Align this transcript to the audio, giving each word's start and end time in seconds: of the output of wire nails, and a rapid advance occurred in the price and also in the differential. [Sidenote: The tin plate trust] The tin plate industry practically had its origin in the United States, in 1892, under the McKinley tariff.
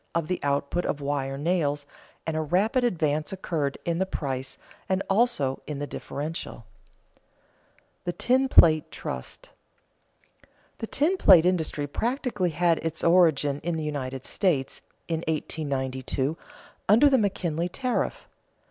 of 0.15 0.27
the 0.27 0.39
output 0.41 0.83
of 0.83 0.99
wire 0.99 1.37
nails, 1.37 1.85
and 2.25 2.35
a 2.35 2.41
rapid 2.41 2.83
advance 2.83 3.31
occurred 3.31 3.77
in 3.85 3.99
the 3.99 4.05
price 4.07 4.57
and 4.89 5.03
also 5.07 5.61
in 5.67 5.77
the 5.77 5.85
differential. 5.85 6.65
[Sidenote: 7.03 8.05
The 8.05 8.11
tin 8.13 8.49
plate 8.49 8.89
trust] 8.89 9.51
The 10.79 10.87
tin 10.87 11.17
plate 11.17 11.45
industry 11.45 11.85
practically 11.85 12.49
had 12.49 12.79
its 12.79 13.03
origin 13.03 13.59
in 13.59 13.75
the 13.77 13.83
United 13.83 14.25
States, 14.25 14.81
in 15.07 15.19
1892, 15.27 16.35
under 16.89 17.07
the 17.07 17.19
McKinley 17.19 17.69
tariff. 17.69 18.27